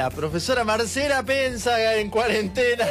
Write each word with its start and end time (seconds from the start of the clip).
la 0.00 0.08
profesora 0.08 0.64
Marcela 0.64 1.22
Pensa 1.22 1.96
en 1.96 2.08
cuarentena, 2.08 2.86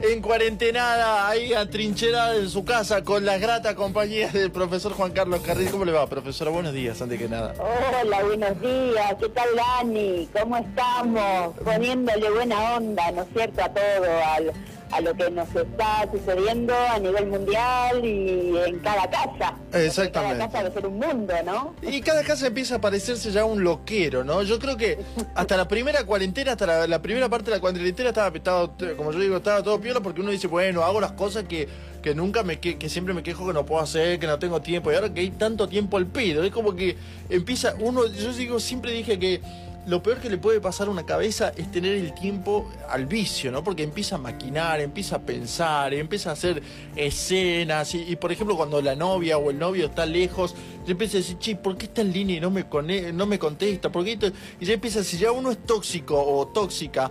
en 0.00 0.22
cuarentenada, 0.22 1.28
ahí 1.28 1.52
atrincherada 1.52 2.34
en 2.36 2.48
su 2.48 2.64
casa 2.64 3.04
con 3.04 3.26
las 3.26 3.38
gratas 3.42 3.74
compañías 3.74 4.32
del 4.32 4.50
profesor 4.50 4.94
Juan 4.94 5.12
Carlos 5.12 5.42
Carril. 5.42 5.68
¿Cómo 5.70 5.84
le 5.84 5.92
va, 5.92 6.06
profesora? 6.06 6.50
Buenos 6.50 6.72
días, 6.72 7.02
antes 7.02 7.18
que 7.18 7.28
nada. 7.28 7.52
Hola, 7.58 8.24
buenos 8.24 8.58
días. 8.62 9.16
¿Qué 9.20 9.28
tal, 9.28 9.48
Dani? 9.54 10.30
¿Cómo 10.32 10.56
estamos? 10.56 11.54
Poniéndole 11.62 12.30
buena 12.30 12.76
onda, 12.76 13.10
¿no 13.10 13.22
es 13.24 13.28
cierto?, 13.34 13.62
a 13.62 13.68
todo, 13.68 14.24
al 14.24 14.52
a 14.90 15.00
lo 15.00 15.14
que 15.14 15.30
nos 15.30 15.48
está 15.54 16.08
sucediendo 16.10 16.74
a 16.74 16.98
nivel 16.98 17.26
mundial 17.26 18.04
y 18.04 18.56
en 18.66 18.78
cada 18.80 19.08
casa. 19.10 19.54
Exactamente. 19.72 20.38
Cada 20.38 20.50
casa 20.50 20.62
debe 20.62 20.74
ser 20.74 20.86
un 20.86 20.98
mundo, 20.98 21.34
¿no? 21.44 21.74
Y 21.82 22.00
cada 22.00 22.22
casa 22.22 22.46
empieza 22.46 22.76
a 22.76 22.80
parecerse 22.80 23.30
ya 23.30 23.44
un 23.44 23.64
loquero, 23.64 24.24
¿no? 24.24 24.42
Yo 24.42 24.58
creo 24.58 24.76
que 24.76 24.98
hasta 25.34 25.56
la 25.56 25.68
primera 25.68 26.04
cuarentena, 26.04 26.52
hasta 26.52 26.86
la, 26.86 27.02
primera 27.02 27.28
parte 27.28 27.50
de 27.50 27.56
la 27.56 27.60
cuarentena 27.60 28.10
estaba, 28.10 28.34
estaba, 28.34 28.70
como 28.96 29.12
yo 29.12 29.18
digo, 29.18 29.36
estaba 29.36 29.62
todo 29.62 29.80
piola 29.80 30.00
porque 30.00 30.20
uno 30.20 30.30
dice, 30.30 30.46
bueno, 30.46 30.82
hago 30.82 31.00
las 31.00 31.12
cosas 31.12 31.44
que, 31.44 31.68
que 32.02 32.14
nunca 32.14 32.42
me 32.42 32.60
que, 32.60 32.78
que 32.78 32.88
siempre 32.88 33.14
me 33.14 33.22
quejo 33.22 33.46
que 33.46 33.52
no 33.52 33.66
puedo 33.66 33.82
hacer, 33.82 34.18
que 34.18 34.26
no 34.26 34.38
tengo 34.38 34.60
tiempo. 34.60 34.92
Y 34.92 34.94
ahora 34.94 35.12
que 35.12 35.20
hay 35.20 35.30
tanto 35.30 35.68
tiempo 35.68 35.96
al 35.96 36.06
pedo, 36.06 36.44
es 36.44 36.52
como 36.52 36.74
que 36.74 36.96
empieza 37.28 37.74
uno, 37.80 38.06
yo 38.06 38.32
digo, 38.32 38.60
siempre 38.60 38.92
dije 38.92 39.18
que 39.18 39.40
lo 39.86 40.02
peor 40.02 40.18
que 40.18 40.28
le 40.28 40.36
puede 40.36 40.60
pasar 40.60 40.88
a 40.88 40.90
una 40.90 41.06
cabeza 41.06 41.52
es 41.56 41.70
tener 41.70 41.94
el 41.94 42.12
tiempo 42.12 42.68
al 42.88 43.06
vicio, 43.06 43.52
¿no? 43.52 43.62
Porque 43.62 43.84
empieza 43.84 44.16
a 44.16 44.18
maquinar, 44.18 44.80
empieza 44.80 45.16
a 45.16 45.18
pensar, 45.20 45.94
empieza 45.94 46.30
a 46.30 46.32
hacer 46.32 46.60
escenas. 46.96 47.94
Y, 47.94 48.16
por 48.16 48.32
ejemplo, 48.32 48.56
cuando 48.56 48.82
la 48.82 48.96
novia 48.96 49.38
o 49.38 49.50
el 49.50 49.58
novio 49.58 49.86
está 49.86 50.04
lejos, 50.04 50.56
ya 50.84 50.92
empieza 50.92 51.18
a 51.18 51.20
decir, 51.20 51.38
che, 51.38 51.56
¿por 51.56 51.76
qué 51.76 51.86
está 51.86 52.00
en 52.02 52.12
línea 52.12 52.36
y 52.36 52.40
no 52.40 52.50
me, 52.50 52.64
no 53.12 53.26
me 53.26 53.38
contesta? 53.38 53.90
¿Por 53.90 54.04
qué 54.04 54.18
y 54.60 54.64
ya 54.64 54.74
empieza, 54.74 55.04
si 55.04 55.18
ya 55.18 55.30
uno 55.30 55.50
es 55.50 55.58
tóxico 55.58 56.20
o 56.20 56.48
tóxica 56.48 57.10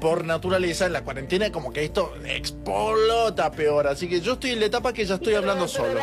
por 0.00 0.24
naturaleza, 0.24 0.86
en 0.86 0.92
la 0.92 1.04
cuarentena 1.04 1.50
como 1.52 1.72
que 1.72 1.84
esto 1.84 2.12
explota 2.24 3.50
peor. 3.50 3.86
Así 3.86 4.08
que 4.08 4.20
yo 4.20 4.34
estoy 4.34 4.50
en 4.50 4.60
la 4.60 4.66
etapa 4.66 4.92
que 4.92 5.04
ya 5.04 5.16
estoy 5.16 5.34
hablando 5.34 5.68
solo 5.68 6.00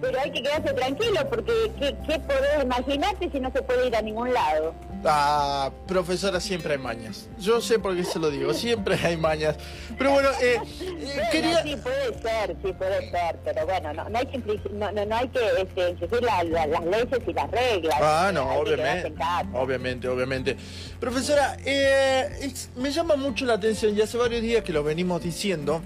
pero 0.00 0.20
hay 0.20 0.30
que 0.30 0.42
quedarse 0.42 0.72
tranquilo 0.74 1.28
porque 1.28 1.72
¿qué, 1.78 1.96
qué 2.06 2.18
podés 2.20 2.62
imaginarte 2.62 3.30
si 3.30 3.40
no 3.40 3.50
se 3.52 3.62
puede 3.62 3.88
ir 3.88 3.96
a 3.96 4.02
ningún 4.02 4.32
lado? 4.32 4.74
Ah, 5.04 5.70
profesora, 5.86 6.40
siempre 6.40 6.72
hay 6.72 6.78
mañas. 6.78 7.28
Yo 7.38 7.60
sé 7.60 7.78
por 7.78 7.94
qué 7.94 8.02
se 8.02 8.18
lo 8.18 8.30
digo, 8.30 8.52
siempre 8.52 8.96
hay 8.96 9.16
mañas. 9.16 9.56
Pero 9.96 10.12
bueno, 10.12 10.28
eh, 10.42 10.60
eh 10.80 11.22
quería... 11.30 11.62
Sí, 11.62 11.76
puede 11.76 12.20
ser, 12.20 12.56
sí, 12.64 12.72
puede 12.72 13.10
ser, 13.10 13.36
pero 13.44 13.64
bueno, 13.64 13.92
no, 13.94 14.08
no 14.08 14.18
hay 14.18 14.26
que, 14.26 14.38
no, 14.72 14.90
no, 14.90 15.16
hay 15.16 15.28
que 15.28 15.40
este, 15.60 16.20
las 16.20 16.44
leyes 16.84 17.22
y 17.26 17.32
las 17.32 17.50
reglas. 17.50 17.96
Ah, 18.00 18.30
no, 18.34 18.50
obviamente. 18.54 19.14
Obviamente, 19.52 20.08
obviamente. 20.08 20.56
Profesora, 20.98 21.56
eh, 21.64 22.52
me 22.76 22.90
llama 22.90 23.14
mucho 23.14 23.46
la 23.46 23.54
atención, 23.54 23.94
ya 23.94 24.04
hace 24.04 24.16
varios 24.16 24.42
días 24.42 24.64
que 24.64 24.72
lo 24.72 24.82
venimos 24.82 25.22
diciendo, 25.22 25.80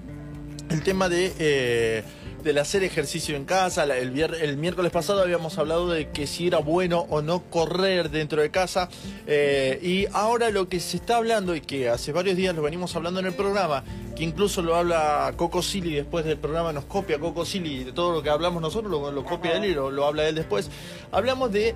el 0.70 0.82
tema 0.82 1.08
de... 1.08 2.02
Del 2.42 2.58
hacer 2.58 2.82
ejercicio 2.82 3.36
en 3.36 3.44
casa. 3.44 3.84
El, 3.84 4.18
el, 4.18 4.56
miércoles 4.56 4.90
pasado 4.90 5.22
habíamos 5.22 5.58
hablado 5.58 5.88
de 5.88 6.10
que 6.10 6.26
si 6.26 6.48
era 6.48 6.58
bueno 6.58 7.06
o 7.08 7.22
no 7.22 7.42
correr 7.50 8.10
dentro 8.10 8.42
de 8.42 8.50
casa. 8.50 8.88
Eh, 9.26 9.78
y 9.82 10.06
ahora 10.12 10.50
lo 10.50 10.68
que 10.68 10.80
se 10.80 10.96
está 10.96 11.16
hablando 11.16 11.54
y 11.54 11.60
que 11.60 11.88
hace 11.88 12.12
varios 12.12 12.36
días 12.36 12.54
lo 12.54 12.62
venimos 12.62 12.96
hablando 12.96 13.20
en 13.20 13.26
el 13.26 13.34
programa, 13.34 13.84
que 14.16 14.24
incluso 14.24 14.60
lo 14.62 14.74
habla 14.74 15.32
Coco 15.36 15.62
Silly 15.62 15.94
después 15.94 16.24
del 16.24 16.38
programa, 16.38 16.72
nos 16.72 16.84
copia 16.84 17.18
Coco 17.18 17.44
Silly 17.44 17.84
de 17.84 17.92
todo 17.92 18.12
lo 18.12 18.22
que 18.22 18.30
hablamos 18.30 18.60
nosotros, 18.60 18.90
lo, 19.12 19.24
copia 19.24 19.56
él 19.56 19.64
y 19.66 19.74
lo, 19.74 20.06
habla 20.06 20.28
él 20.28 20.34
después. 20.34 20.70
Hablamos 21.12 21.52
de 21.52 21.74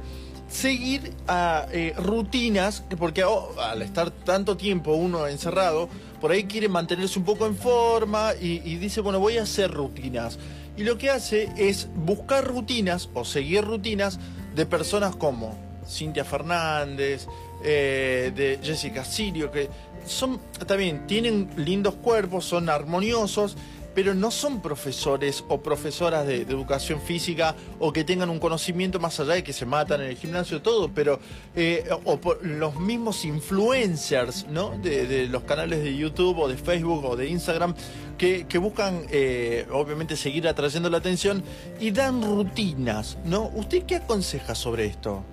seguir 0.48 1.12
a 1.28 1.66
eh, 1.72 1.94
rutinas, 1.96 2.84
porque 2.98 3.24
oh, 3.24 3.50
al 3.60 3.82
estar 3.82 4.10
tanto 4.10 4.56
tiempo 4.56 4.94
uno 4.94 5.26
encerrado, 5.26 5.88
por 6.20 6.30
ahí 6.30 6.44
quiere 6.44 6.68
mantenerse 6.68 7.18
un 7.18 7.24
poco 7.24 7.46
en 7.46 7.56
forma 7.56 8.32
y, 8.40 8.76
dice, 8.76 9.00
bueno, 9.00 9.20
voy 9.20 9.38
a 9.38 9.42
hacer 9.42 9.70
rutinas. 9.70 10.38
Y 10.76 10.84
lo 10.84 10.98
que 10.98 11.10
hace 11.10 11.48
es 11.56 11.88
buscar 11.94 12.44
rutinas 12.44 13.08
o 13.14 13.24
seguir 13.24 13.64
rutinas 13.64 14.18
de 14.54 14.66
personas 14.66 15.16
como 15.16 15.56
Cintia 15.86 16.24
Fernández, 16.24 17.26
eh, 17.62 18.32
de 18.34 18.58
Jessica 18.62 19.04
Sirio, 19.04 19.50
que 19.50 19.68
son, 20.06 20.40
también 20.66 21.06
tienen 21.06 21.50
lindos 21.56 21.94
cuerpos, 21.94 22.44
son 22.44 22.68
armoniosos 22.68 23.56
pero 23.96 24.14
no 24.14 24.30
son 24.30 24.60
profesores 24.60 25.42
o 25.48 25.62
profesoras 25.62 26.26
de, 26.26 26.42
educación 26.42 27.00
física 27.00 27.56
o 27.78 27.94
que 27.94 28.04
tengan 28.04 28.28
un 28.28 28.38
conocimiento 28.38 29.00
más 29.00 29.18
allá 29.20 29.32
de 29.32 29.42
que 29.42 29.54
se 29.54 29.64
matan 29.64 30.02
en 30.02 30.08
el 30.08 30.16
gimnasio, 30.18 30.60
todo, 30.60 30.90
pero 30.94 31.18
eh, 31.54 31.88
o 32.04 32.18
por 32.18 32.44
los 32.44 32.78
mismos 32.78 33.24
influencers, 33.24 34.48
¿no? 34.48 34.76
De, 34.82 35.26
los 35.28 35.44
canales 35.44 35.82
de 35.82 35.96
YouTube 35.96 36.38
o 36.38 36.46
de 36.46 36.58
Facebook 36.58 37.06
o 37.06 37.16
de 37.16 37.28
Instagram 37.28 37.74
que, 38.18 38.44
buscan, 38.58 39.06
eh, 39.10 39.66
obviamente, 39.72 40.14
seguir 40.14 40.46
atrayendo 40.46 40.90
la 40.90 40.98
atención 40.98 41.42
y 41.80 41.90
dan 41.90 42.22
rutinas, 42.22 43.16
¿no? 43.24 43.50
¿Usted 43.54 43.84
qué 43.84 43.96
aconseja 43.96 44.54
sobre 44.54 44.84
esto? 44.84 45.24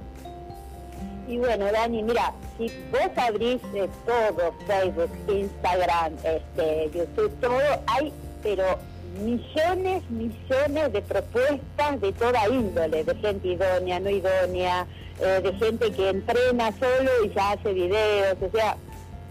Y 1.28 1.38
bueno, 1.38 1.66
Dani, 1.70 2.02
mira, 2.02 2.34
si 2.58 2.72
vos 2.92 3.02
abrís 3.18 3.60
eh, 3.74 3.90
todo, 4.06 4.54
Facebook, 4.66 5.12
Instagram, 5.28 6.14
este, 6.24 6.92
YouTube, 6.94 7.34
todo, 7.42 7.60
hay 7.88 8.14
pero 8.44 8.78
millones, 9.22 10.04
millones 10.10 10.94
de 10.94 11.02
propuestas 11.02 12.02
de 12.02 12.12
toda 12.14 12.48
índole, 12.50 13.04
de 13.04 13.16
gente 13.16 13.48
idónea, 13.48 14.00
no 14.00 14.10
idónea, 14.10 14.86
eh, 15.20 15.42
de 15.42 15.54
gente 15.54 15.92
que 15.92 16.10
entrena 16.10 16.72
solo 16.74 17.10
y 17.26 17.30
ya 17.34 17.52
hace 17.52 17.74
videos, 17.74 18.38
o 18.42 18.52
sea, 18.56 18.76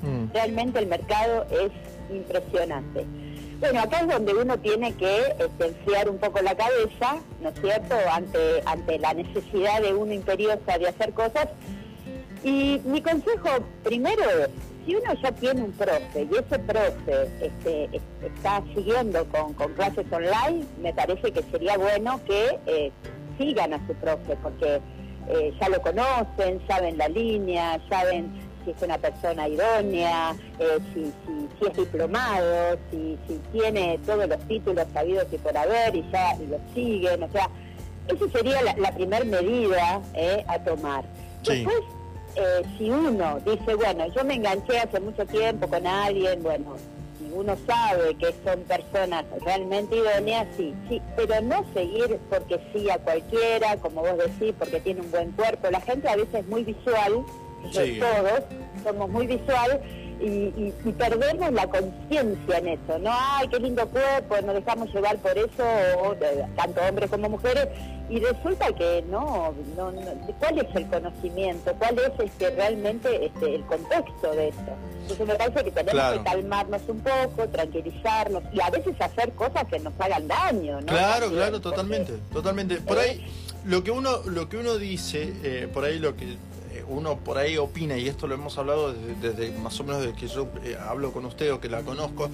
mm. 0.02 0.32
realmente 0.32 0.78
el 0.78 0.86
mercado 0.86 1.46
es 1.50 1.72
impresionante. 2.14 3.04
Bueno, 3.60 3.80
acá 3.80 4.00
es 4.00 4.08
donde 4.08 4.34
uno 4.34 4.58
tiene 4.58 4.92
que 4.94 5.20
este, 5.38 5.66
enfriar 5.66 6.08
un 6.08 6.18
poco 6.18 6.40
la 6.42 6.56
cabeza, 6.56 7.18
¿no 7.40 7.50
es 7.50 7.60
cierto?, 7.60 7.94
ante, 8.10 8.60
ante 8.66 8.98
la 8.98 9.14
necesidad 9.14 9.80
de 9.80 9.94
uno 9.94 10.12
imperiosa 10.12 10.78
de 10.78 10.88
hacer 10.88 11.12
cosas. 11.12 11.46
Y 12.42 12.80
mi 12.84 13.00
consejo 13.02 13.50
primero 13.84 14.24
es, 14.24 14.48
si 14.84 14.94
uno 14.94 15.12
ya 15.22 15.32
tiene 15.32 15.62
un 15.62 15.72
profe 15.72 16.28
y 16.30 16.34
ese 16.34 16.58
profe 16.58 17.28
este, 17.40 18.00
está 18.22 18.62
siguiendo 18.74 19.24
con, 19.26 19.54
clases 19.74 20.06
online, 20.10 20.64
me 20.80 20.92
parece 20.92 21.32
que 21.32 21.42
sería 21.50 21.76
bueno 21.76 22.20
que 22.26 22.58
eh, 22.66 22.92
sigan 23.38 23.74
a 23.74 23.86
su 23.86 23.94
profe, 23.94 24.36
porque 24.42 24.80
eh, 25.28 25.54
ya 25.60 25.68
lo 25.68 25.80
conocen, 25.80 26.60
saben 26.66 26.98
la 26.98 27.08
línea, 27.08 27.80
saben 27.88 28.32
si 28.64 28.70
es 28.70 28.82
una 28.82 28.98
persona 28.98 29.48
idónea, 29.48 30.34
eh, 30.58 30.78
si, 30.94 31.12
es 31.66 31.76
diplomado, 31.76 32.78
si, 32.90 33.18
tiene 33.52 33.98
todos 34.04 34.28
los 34.28 34.38
títulos 34.48 34.86
sabidos 34.92 35.26
y 35.32 35.38
por 35.38 35.56
haber 35.56 35.94
y 35.94 36.04
ya 36.10 36.36
lo 36.48 36.58
siguen, 36.74 37.22
o 37.22 37.30
sea, 37.30 37.48
esa 38.08 38.28
sería 38.30 38.62
la, 38.62 38.92
primera 38.92 39.24
medida 39.24 40.02
a 40.48 40.58
tomar. 40.64 41.04
Después, 41.44 41.76
eh, 42.36 42.62
si 42.78 42.90
uno 42.90 43.38
dice, 43.44 43.74
bueno, 43.74 44.06
yo 44.14 44.24
me 44.24 44.34
enganché 44.34 44.78
hace 44.78 45.00
mucho 45.00 45.24
tiempo 45.26 45.66
con 45.66 45.86
alguien, 45.86 46.42
bueno, 46.42 46.76
si 47.18 47.30
uno 47.32 47.56
sabe 47.66 48.14
que 48.14 48.34
son 48.44 48.60
personas 48.62 49.24
realmente 49.44 49.96
idóneas, 49.96 50.46
sí, 50.56 50.74
sí, 50.88 51.00
pero 51.16 51.40
no 51.42 51.64
seguir 51.74 52.18
porque 52.30 52.58
sí 52.72 52.88
a 52.90 52.98
cualquiera, 52.98 53.76
como 53.76 54.02
vos 54.02 54.18
decís, 54.18 54.54
porque 54.58 54.80
tiene 54.80 55.02
un 55.02 55.10
buen 55.10 55.30
cuerpo. 55.32 55.70
La 55.70 55.80
gente 55.80 56.08
a 56.08 56.16
veces 56.16 56.34
es 56.34 56.46
muy 56.46 56.64
visual, 56.64 57.24
todos 57.72 58.42
somos 58.82 59.08
muy 59.10 59.26
visual, 59.26 59.80
y, 60.22 60.92
perdemos 60.92 61.52
la 61.52 61.66
conciencia 61.66 62.58
en 62.58 62.68
eso, 62.68 62.98
¿no? 63.00 63.10
Ay, 63.12 63.48
qué 63.48 63.58
lindo 63.58 63.86
cuerpo, 63.88 64.36
nos 64.44 64.54
dejamos 64.54 64.92
llevar 64.94 65.18
por 65.18 65.36
eso, 65.36 66.16
tanto 66.56 66.80
hombres 66.80 67.10
como 67.10 67.28
mujeres, 67.28 67.68
y 68.08 68.20
resulta 68.20 68.72
que 68.72 69.02
no, 69.08 69.54
no, 69.76 69.92
¿cuál 70.38 70.58
es 70.58 70.76
el 70.76 70.86
conocimiento? 70.88 71.72
¿Cuál 71.78 71.98
es 71.98 72.12
este, 72.20 72.50
realmente 72.50 73.26
este, 73.26 73.54
el 73.54 73.64
contexto 73.64 74.32
de 74.32 74.48
esto? 74.48 74.72
Entonces 75.02 75.26
me 75.26 75.34
parece 75.34 75.64
que 75.64 75.70
tenemos 75.70 76.12
que 76.12 76.22
calmarnos 76.22 76.82
un 76.88 77.00
poco, 77.00 77.48
tranquilizarnos 77.48 78.42
y 78.52 78.60
a 78.60 78.70
veces 78.70 79.00
hacer 79.00 79.32
cosas 79.32 79.64
que 79.66 79.78
nos 79.78 79.94
hagan 79.98 80.28
daño, 80.28 80.80
¿no? 80.80 80.86
Claro, 80.86 81.30
claro, 81.30 81.60
totalmente, 81.60 82.14
totalmente. 82.32 82.76
Por 82.76 82.98
ahí, 82.98 83.24
lo 83.64 83.82
que 83.82 83.90
uno, 83.90 84.18
lo 84.26 84.48
que 84.48 84.58
uno 84.58 84.76
dice, 84.76 85.32
eh, 85.42 85.68
por 85.72 85.84
ahí 85.84 85.98
lo 85.98 86.14
que 86.16 86.36
uno 86.88 87.18
por 87.18 87.38
ahí 87.38 87.56
opina, 87.56 87.96
y 87.96 88.08
esto 88.08 88.26
lo 88.26 88.34
hemos 88.34 88.56
hablado 88.58 88.94
desde, 89.20 89.52
más 89.52 89.78
o 89.80 89.84
menos 89.84 90.02
desde 90.02 90.16
que 90.16 90.28
yo 90.28 90.48
eh, 90.64 90.76
hablo 90.80 91.12
con 91.12 91.24
usted 91.24 91.52
o 91.52 91.60
que 91.60 91.68
la 91.68 91.82
conozco, 91.82 92.30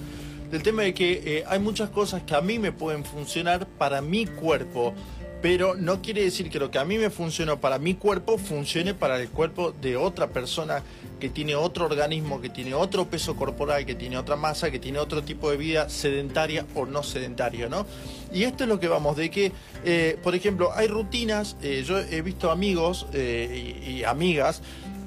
del 0.51 0.63
tema 0.63 0.83
de 0.83 0.93
que 0.93 1.21
eh, 1.25 1.43
hay 1.47 1.59
muchas 1.59 1.89
cosas 1.89 2.23
que 2.23 2.35
a 2.35 2.41
mí 2.41 2.59
me 2.59 2.71
pueden 2.71 3.03
funcionar 3.05 3.67
para 3.67 4.01
mi 4.01 4.25
cuerpo, 4.25 4.93
pero 5.41 5.75
no 5.75 6.01
quiere 6.01 6.23
decir 6.23 6.49
que 6.49 6.59
lo 6.59 6.71
que 6.71 6.79
a 6.79 6.85
mí 6.85 6.97
me 6.97 7.09
funcionó 7.09 7.59
para 7.61 7.79
mi 7.79 7.93
cuerpo 7.93 8.37
funcione 8.37 8.93
para 8.93 9.21
el 9.21 9.29
cuerpo 9.29 9.71
de 9.71 9.95
otra 9.95 10.27
persona 10.27 10.83
que 11.19 11.29
tiene 11.29 11.55
otro 11.55 11.85
organismo, 11.85 12.41
que 12.41 12.49
tiene 12.49 12.73
otro 12.73 13.09
peso 13.09 13.35
corporal, 13.35 13.85
que 13.85 13.95
tiene 13.95 14.17
otra 14.17 14.35
masa, 14.35 14.71
que 14.71 14.79
tiene 14.79 14.99
otro 14.99 15.23
tipo 15.23 15.51
de 15.51 15.57
vida 15.57 15.89
sedentaria 15.89 16.65
o 16.75 16.85
no 16.85 17.03
sedentaria, 17.03 17.67
¿no? 17.67 17.85
Y 18.33 18.43
esto 18.43 18.63
es 18.63 18.69
lo 18.69 18.79
que 18.79 18.87
vamos, 18.87 19.17
de 19.17 19.29
que, 19.29 19.51
eh, 19.83 20.17
por 20.23 20.35
ejemplo, 20.35 20.71
hay 20.73 20.87
rutinas, 20.87 21.57
eh, 21.61 21.83
yo 21.85 21.99
he 21.99 22.21
visto 22.21 22.51
amigos 22.51 23.07
eh, 23.13 23.81
y, 23.87 24.03
amigas 24.03 24.61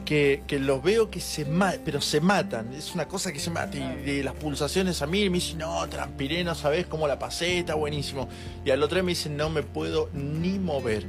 que, 0.05 0.43
los 0.61 0.83
veo 0.83 1.11
que 1.11 1.21
se 1.21 1.47
matan, 1.47 1.81
pero 1.85 2.01
se 2.03 2.21
matan, 2.21 2.75
es 2.75 2.95
una 2.95 3.09
cosa 3.09 3.33
que 3.33 3.39
se 3.39 3.51
mata. 3.51 3.79
Y, 3.79 4.23
las 4.23 4.35
pulsaciones 4.35 5.01
a 5.01 5.07
mí 5.07 5.31
me 5.31 5.37
dicen, 5.37 5.59
no, 5.59 5.89
transpiré, 5.89 6.45
no 6.45 6.55
sabes 6.55 6.87
cómo 6.87 7.09
la 7.09 7.19
pasé, 7.19 7.61
está 7.61 7.75
buenísimo. 7.75 8.29
Y 8.65 8.71
al 8.71 8.83
otro 8.83 8.97
día 8.97 9.05
me 9.05 9.13
dicen, 9.13 9.37
no 9.37 9.49
me 9.49 9.63
puedo 9.63 10.11
ni 10.13 10.59
mover. 10.59 11.07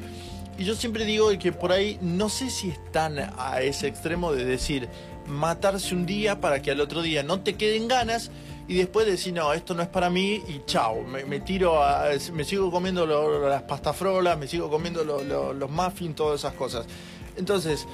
Y 0.57 0.65
yo 0.65 0.75
siempre 0.75 1.05
digo 1.05 1.29
que 1.39 1.51
por 1.51 1.71
ahí 1.71 1.97
no 2.01 2.29
sé 2.29 2.49
si 2.49 2.69
están 2.69 3.17
a 3.37 3.61
ese 3.61 3.87
extremo 3.87 4.33
de 4.33 4.45
decir 4.45 4.87
matarse 5.27 5.95
un 5.95 6.05
día 6.05 6.39
para 6.39 6.61
que 6.61 6.71
al 6.71 6.81
otro 6.81 7.01
día 7.01 7.23
no 7.23 7.39
te 7.41 7.55
queden 7.55 7.87
ganas 7.87 8.29
y 8.67 8.75
después 8.75 9.05
decir, 9.05 9.33
no, 9.33 9.51
esto 9.53 9.73
no 9.73 9.81
es 9.81 9.89
para 9.89 10.09
mí 10.09 10.41
y 10.47 10.61
chao, 10.65 11.01
me, 11.03 11.39
tiro 11.41 11.83
a, 11.83 12.09
me 12.31 12.43
sigo 12.43 12.71
comiendo 12.71 13.05
las 13.05 13.63
pastafrolas, 13.63 14.37
me 14.37 14.47
sigo 14.47 14.69
comiendo 14.69 15.03
los 15.03 15.69
muffins, 15.69 16.15
todas 16.15 16.39
esas 16.39 16.53
cosas. 16.53 16.85
Entonces, 17.35 17.87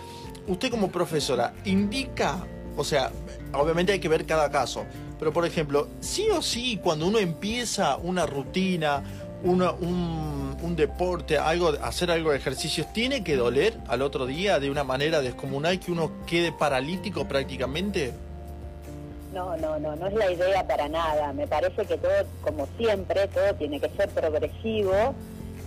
usted 0.48 0.70
como 0.70 0.92
profesora, 0.92 1.54
indica, 1.66 2.46
o 2.78 2.84
sea, 2.84 3.12
obviamente 3.54 3.94
hay 3.94 4.00
que 4.00 4.10
ver 4.10 4.26
cada 4.26 4.52
caso, 4.52 4.86
pero 5.18 5.34
por 5.34 5.46
ejemplo, 5.46 5.88
sí 6.02 6.28
o 6.30 6.42
sí, 6.42 6.80
cuando 6.82 7.08
uno 7.08 7.20
empieza 7.20 7.98
una 7.98 8.26
rutina, 8.26 9.04
una, 9.44 9.72
un, 9.72 10.58
un, 10.62 10.76
deporte, 10.76 11.38
algo, 11.38 11.70
hacer 11.82 12.12
algo 12.12 12.32
de 12.32 12.38
ejercicios, 12.38 12.92
¿tiene 12.94 13.24
que 13.24 13.36
doler 13.36 13.78
al 13.88 14.02
otro 14.02 14.26
día 14.26 14.60
de 14.60 14.70
una 14.70 14.84
manera 14.84 15.22
descomunal 15.22 15.80
que 15.80 15.92
uno 15.92 16.12
quede 16.26 16.52
paralítico 16.52 17.26
prácticamente? 17.26 18.14
No, 19.34 19.56
no, 19.58 19.80
no, 19.80 19.96
no 19.96 20.08
es 20.08 20.14
la 20.14 20.32
idea 20.32 20.66
para 20.68 20.90
nada. 20.90 21.32
Me 21.34 21.48
parece 21.48 21.86
que 21.86 21.98
todo, 21.98 22.12
como 22.42 22.68
siempre, 22.78 23.28
todo 23.28 23.54
tiene 23.56 23.80
que 23.80 23.90
ser 23.90 24.10
progresivo 24.10 25.14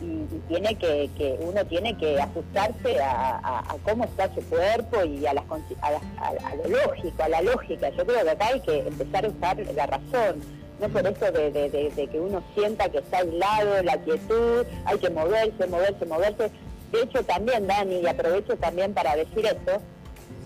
y, 0.00 0.26
tiene 0.48 0.74
que, 0.74 1.08
que, 1.16 1.38
uno 1.40 1.64
tiene 1.66 1.96
que 1.96 2.20
ajustarse 2.20 3.00
a, 3.00 3.62
cómo 3.84 4.04
está 4.04 4.32
su 4.34 4.42
cuerpo 4.48 5.04
y 5.04 5.24
a, 5.26 5.34
las, 5.34 5.44
a, 5.80 6.54
lo 6.56 6.68
lógico, 6.68 7.22
a 7.22 7.28
la 7.28 7.42
lógica. 7.42 7.88
Yo 7.90 8.04
creo 8.04 8.24
que 8.24 8.30
acá 8.30 8.46
hay 8.48 8.60
que 8.60 8.78
empezar 8.80 9.24
a 9.24 9.28
usar 9.28 9.56
la 9.74 9.86
razón. 9.86 10.61
No 10.82 10.88
por 10.88 11.06
eso 11.06 11.30
de, 11.30 11.52
de 11.52 12.08
que 12.08 12.18
uno 12.18 12.42
sienta 12.56 12.88
que 12.88 12.98
está 12.98 13.18
aislado, 13.18 13.80
la 13.84 13.96
quietud, 13.98 14.66
hay 14.84 14.98
que 14.98 15.10
moverse, 15.10 15.66
moverse, 15.68 16.04
moverse. 16.06 16.50
De 16.90 17.02
hecho, 17.02 17.22
también, 17.22 17.68
Dani, 17.68 18.00
y 18.00 18.06
aprovecho 18.08 18.56
también 18.56 18.92
para 18.92 19.14
decir 19.14 19.46
esto, 19.46 19.80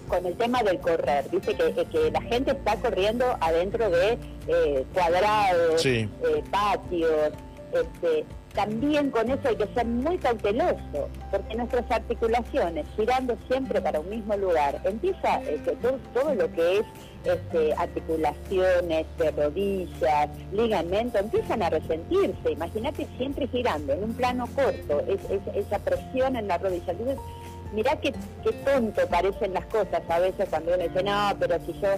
con 0.08 0.26
el 0.26 0.36
tema 0.36 0.62
del 0.62 0.78
correr. 0.78 1.30
Dice 1.30 1.54
que, 1.54 1.86
que 1.86 2.10
la 2.10 2.20
gente 2.20 2.50
está 2.50 2.76
corriendo 2.76 3.24
adentro 3.40 3.88
de 3.88 4.18
eh, 4.46 4.84
cuadrados, 4.92 5.86
eh, 5.86 6.06
patios. 6.50 7.32
Este, 7.72 8.26
también 8.56 9.10
con 9.10 9.30
eso 9.30 9.48
hay 9.48 9.56
que 9.56 9.68
ser 9.74 9.86
muy 9.86 10.16
cauteloso, 10.16 11.08
porque 11.30 11.54
nuestras 11.54 11.88
articulaciones, 11.90 12.86
girando 12.96 13.36
siempre 13.48 13.82
para 13.82 14.00
un 14.00 14.08
mismo 14.08 14.34
lugar, 14.36 14.80
empieza 14.84 15.42
eh, 15.44 15.60
todo, 16.14 16.34
lo 16.34 16.50
que 16.52 16.78
es 16.78 16.86
este, 17.24 17.74
articulaciones 17.74 19.06
de 19.18 19.30
rodillas, 19.30 20.30
ligamentos, 20.52 21.20
empiezan 21.20 21.62
a 21.62 21.70
resentirse. 21.70 22.50
Imagínate 22.50 23.06
siempre 23.18 23.46
girando 23.48 23.92
en 23.92 24.04
un 24.04 24.14
plano 24.14 24.48
corto, 24.54 25.02
esa 25.54 25.78
presión 25.78 26.36
en 26.36 26.48
la 26.48 26.56
rodilla. 26.56 26.92
Entonces, 26.92 27.18
mirá 27.74 27.96
qué, 28.00 28.14
qué 28.42 28.52
tonto 28.64 29.06
parecen 29.08 29.52
las 29.52 29.66
cosas 29.66 30.02
a 30.08 30.18
veces 30.18 30.48
cuando 30.48 30.74
uno 30.74 30.82
dice, 30.82 31.02
no, 31.02 31.36
pero 31.38 31.58
si 31.66 31.74
yo... 31.74 31.90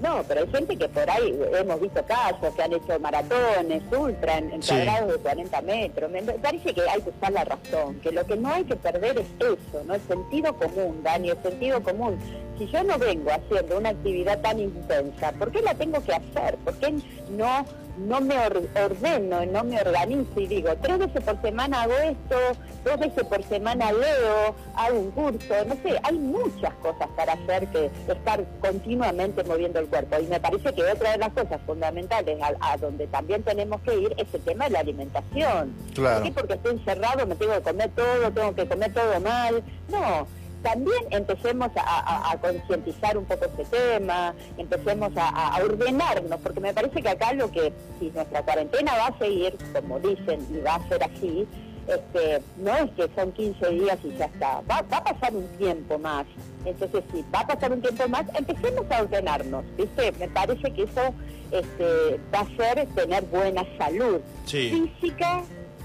No, 0.00 0.22
pero 0.28 0.42
hay 0.42 0.48
gente 0.48 0.76
que 0.76 0.88
por 0.88 1.08
ahí, 1.08 1.38
hemos 1.54 1.80
visto 1.80 2.04
casos 2.04 2.54
que 2.54 2.62
han 2.62 2.72
hecho 2.72 3.00
maratones, 3.00 3.82
ultra, 3.90 4.38
en, 4.38 4.60
cuadrados 4.60 5.12
de 5.12 5.18
40 5.18 5.62
metros. 5.62 6.10
Me 6.10 6.22
parece 6.22 6.74
que 6.74 6.82
hay 6.82 7.00
que 7.00 7.10
usar 7.10 7.32
la 7.32 7.44
razón, 7.44 7.98
que 8.00 8.12
lo 8.12 8.24
que 8.26 8.36
no 8.36 8.52
hay 8.52 8.64
que 8.64 8.76
perder 8.76 9.18
es 9.18 9.26
eso, 9.40 9.84
¿no? 9.84 9.94
El 9.94 10.02
sentido 10.02 10.54
común, 10.54 11.02
Dani, 11.02 11.30
el 11.30 11.42
sentido 11.42 11.82
común. 11.82 12.18
Si 12.58 12.66
yo 12.66 12.82
no 12.84 12.98
vengo 12.98 13.30
haciendo 13.30 13.78
una 13.78 13.90
actividad 13.90 14.40
tan 14.40 14.58
intensa, 14.60 15.32
¿por 15.32 15.50
qué 15.50 15.62
la 15.62 15.74
tengo 15.74 16.02
que 16.02 16.12
hacer? 16.12 16.56
¿Por 16.64 16.74
qué 16.74 16.94
no 17.30 17.64
no 17.98 18.20
me 18.20 18.36
ordeno, 18.38 19.46
no 19.46 19.64
me 19.64 19.80
organizo 19.80 20.40
y 20.40 20.46
digo, 20.46 20.70
tres 20.80 20.98
veces 20.98 21.22
por 21.22 21.40
semana 21.40 21.82
hago 21.82 21.94
esto, 21.94 22.36
dos 22.84 22.98
veces 22.98 23.24
por 23.24 23.42
semana 23.44 23.92
leo, 23.92 24.54
hago 24.76 24.98
un 24.98 25.10
curso, 25.10 25.54
no 25.66 25.74
sé, 25.82 25.98
hay 26.02 26.18
muchas 26.18 26.74
cosas 26.74 27.08
para 27.16 27.32
hacer 27.32 27.66
que 27.68 27.90
estar 28.08 28.44
continuamente 28.60 29.42
moviendo 29.44 29.80
el 29.80 29.86
cuerpo. 29.86 30.16
Y 30.20 30.26
me 30.26 30.40
parece 30.40 30.72
que 30.72 30.84
otra 30.84 31.12
de 31.12 31.18
las 31.18 31.32
cosas 31.32 31.60
fundamentales 31.66 32.38
a, 32.60 32.76
donde 32.76 33.06
también 33.06 33.42
tenemos 33.42 33.80
que 33.82 33.98
ir 33.98 34.14
es 34.16 34.32
el 34.32 34.40
tema 34.42 34.64
de 34.64 34.70
la 34.70 34.80
alimentación. 34.80 35.74
Claro. 35.94 36.24
¿Por 36.24 36.34
Porque 36.34 36.54
estoy 36.54 36.72
encerrado, 36.72 37.26
me 37.26 37.34
tengo 37.34 37.54
que 37.54 37.62
comer 37.62 37.90
todo, 37.90 38.30
tengo 38.30 38.54
que 38.54 38.66
comer 38.66 38.92
todo 38.92 39.20
mal. 39.20 39.62
No, 39.88 40.26
también 40.66 41.04
empecemos 41.10 41.70
a, 41.76 42.36
concientizar 42.40 43.16
un 43.16 43.24
poco 43.24 43.44
este 43.44 43.64
tema, 43.66 44.34
empecemos 44.58 45.12
a, 45.14 45.56
ordenarnos, 45.62 46.40
porque 46.40 46.58
me 46.58 46.74
parece 46.74 47.00
que 47.00 47.08
acá 47.08 47.32
lo 47.34 47.52
que, 47.52 47.72
si 48.00 48.10
nuestra 48.10 48.42
cuarentena 48.42 48.92
va 48.96 49.06
a 49.06 49.18
seguir, 49.18 49.56
como 49.72 50.00
dicen, 50.00 50.44
y 50.52 50.58
va 50.58 50.74
a 50.74 50.88
ser 50.88 51.04
así, 51.04 51.46
este, 51.86 52.42
no 52.56 52.76
es 52.78 52.90
que 52.96 53.08
son 53.14 53.30
15 53.30 53.70
días 53.70 53.98
y 54.02 54.16
ya 54.16 54.24
está, 54.24 54.60
va, 54.68 54.78
a 54.78 55.04
pasar 55.04 55.36
un 55.36 55.46
tiempo 55.56 56.00
más. 56.00 56.26
Entonces, 56.64 57.04
si 57.12 57.24
va 57.32 57.40
a 57.40 57.46
pasar 57.46 57.70
un 57.70 57.80
tiempo 57.80 58.08
más, 58.08 58.24
empecemos 58.34 58.90
a 58.90 59.02
ordenarnos, 59.02 59.64
¿viste? 59.76 60.10
Me 60.18 60.26
parece 60.26 60.72
que 60.72 60.82
eso 60.82 61.14
este, 61.52 62.20
va 62.34 62.40
a 62.40 62.56
ser 62.56 62.88
tener 62.88 63.22
buena 63.26 63.64
salud 63.78 64.20
física 64.44 65.44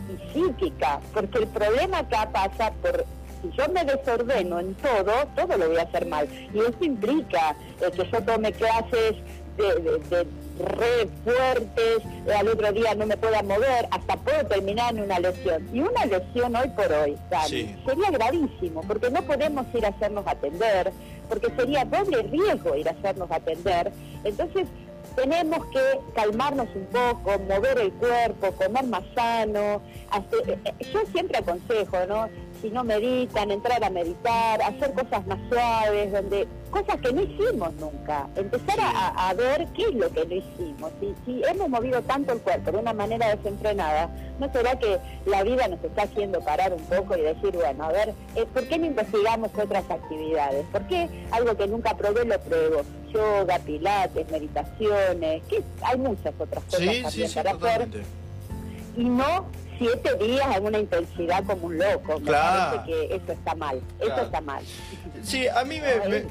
y 0.09 0.33
psíquica, 0.33 0.99
porque 1.13 1.37
el 1.37 1.47
problema 1.47 1.99
acá 1.99 2.27
pasa 2.31 2.71
por 2.81 3.05
si 3.41 3.51
yo 3.57 3.67
me 3.69 3.83
desordeno 3.83 4.59
en 4.59 4.73
todo, 4.75 5.13
todo 5.35 5.57
lo 5.57 5.69
voy 5.69 5.77
a 5.77 5.83
hacer 5.83 6.05
mal. 6.05 6.27
Y 6.53 6.59
eso 6.59 6.77
implica 6.81 7.55
eh, 7.81 7.91
que 7.91 8.09
yo 8.09 8.23
tome 8.23 8.51
clases 8.53 9.15
de, 9.57 10.25
re 10.59 11.07
fuertes, 11.23 11.99
eh, 12.27 12.33
al 12.33 12.47
otro 12.47 12.71
día 12.71 12.93
no 12.95 13.05
me 13.05 13.17
pueda 13.17 13.41
mover, 13.41 13.87
hasta 13.91 14.15
puedo 14.17 14.45
terminar 14.47 14.95
en 14.95 15.03
una 15.03 15.19
lesión. 15.19 15.67
Y 15.73 15.81
una 15.81 16.05
lesión 16.05 16.55
hoy 16.55 16.69
por 16.69 16.91
hoy, 16.91 17.17
sería 17.39 18.11
gravísimo, 18.11 18.81
porque 18.81 19.09
no 19.09 19.21
podemos 19.23 19.65
ir 19.73 19.85
a 19.85 19.89
hacernos 19.89 20.25
atender, 20.27 20.91
porque 21.29 21.47
sería 21.55 21.85
doble 21.85 22.21
riesgo 22.23 22.75
ir 22.75 22.87
a 22.87 22.91
hacernos 22.91 23.31
atender. 23.31 23.91
Entonces, 24.23 24.67
tenemos 25.15 25.65
que 25.67 25.99
calmarnos 26.15 26.67
un 26.75 26.85
poco, 26.85 27.39
mover 27.39 27.79
el 27.79 27.91
cuerpo, 27.93 28.51
comer 28.53 28.85
más 28.85 29.03
sano. 29.15 29.81
Eh, 30.47 30.57
yo 30.93 30.99
siempre 31.11 31.37
aconsejo, 31.37 31.97
¿no? 32.07 32.29
Si 32.61 32.69
no 32.69 32.83
meditan, 32.83 33.49
entrar 33.51 33.83
a 33.83 33.89
meditar, 33.89 34.61
hacer 34.61 34.93
cosas 34.93 35.25
más 35.25 35.39
suaves, 35.49 36.11
donde 36.11 36.47
cosas 36.69 37.01
que 37.01 37.11
no 37.11 37.21
hicimos 37.21 37.73
nunca, 37.73 38.27
empezar 38.35 38.77
a, 38.79 39.33
ver 39.33 39.67
qué 39.75 39.83
es 39.83 39.93
lo 39.93 40.09
que 40.11 40.25
no 40.25 40.35
hicimos. 40.35 40.91
Si, 40.99 41.13
si 41.25 41.43
hemos 41.43 41.69
movido 41.69 42.01
tanto 42.03 42.33
el 42.33 42.39
cuerpo 42.39 42.71
de 42.71 42.77
una 42.77 42.93
manera 42.93 43.35
desenfrenada, 43.35 44.09
¿no 44.39 44.51
será 44.51 44.77
que 44.77 44.99
la 45.25 45.43
vida 45.43 45.67
nos 45.67 45.83
está 45.83 46.03
haciendo 46.03 46.39
parar 46.41 46.73
un 46.73 46.83
poco 46.83 47.17
y 47.17 47.21
decir, 47.21 47.51
bueno, 47.53 47.85
a 47.85 47.91
ver, 47.91 48.13
eh, 48.35 48.45
¿por 48.53 48.67
qué 48.67 48.77
no 48.77 48.85
investigamos 48.85 49.51
otras 49.57 49.89
actividades? 49.89 50.65
¿Por 50.71 50.87
qué 50.87 51.09
algo 51.31 51.55
que 51.57 51.67
nunca 51.67 51.95
probé 51.97 52.25
lo 52.25 52.39
pruebo? 52.39 52.81
Yoga, 53.11 53.59
pilates, 53.59 54.29
meditaciones, 54.31 55.43
que 55.49 55.61
hay 55.81 55.97
muchas 55.97 56.33
otras 56.39 56.63
cosas 56.63 57.01
también 57.01 57.33
para 57.33 57.51
hacer. 57.51 57.89
Y 58.95 59.03
no 59.05 59.45
siete 59.81 60.15
días 60.23 60.55
en 60.55 60.65
una 60.65 60.79
intensidad 60.79 61.43
como 61.45 61.67
un 61.67 61.77
loco. 61.79 62.19
Me 62.19 62.31
parece 62.31 62.85
que 62.85 63.15
eso 63.15 63.31
está 63.31 63.55
mal. 63.55 63.81
Eso 63.99 64.21
está 64.21 64.41
mal. 64.41 64.63
Sí, 65.23 65.47
a 65.47 65.63
mí 65.63 65.79